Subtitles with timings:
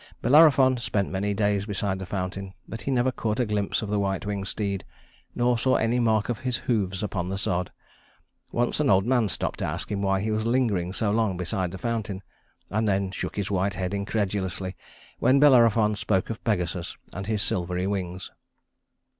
[0.23, 3.99] Bellerophon spent many days beside the fountain, but he never caught a glimpse of the
[3.99, 4.83] white winged steed,
[5.35, 7.71] nor saw any mark of his hoofs upon the sod.
[8.51, 11.69] Once an old man stopped to ask him why he was lingering so long beside
[11.71, 12.23] the fountain,
[12.71, 14.75] and then shook his white head incredulously
[15.19, 18.31] when Bellerophon spoke of Pegasus and his silvery wings.